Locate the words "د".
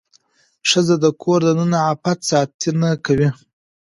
1.03-1.05, 1.81-1.85